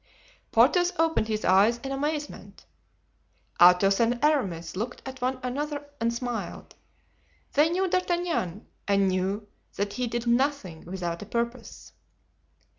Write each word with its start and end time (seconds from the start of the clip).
Porthos 0.51 0.91
opened 0.97 1.27
his 1.27 1.45
eyes 1.45 1.77
in 1.83 1.91
amazement; 1.91 2.65
Athos 3.61 3.99
and 3.99 4.17
Aramis 4.25 4.75
looked 4.75 5.07
at 5.07 5.21
one 5.21 5.39
another 5.43 5.85
and 5.99 6.11
smiled; 6.11 6.73
they 7.53 7.69
knew 7.69 7.87
D'Artagnan, 7.87 8.65
and 8.87 9.07
knew 9.09 9.47
that 9.75 9.93
he 9.93 10.07
did 10.07 10.25
nothing 10.25 10.85
without 10.85 11.21
a 11.21 11.27
purpose. 11.27 11.93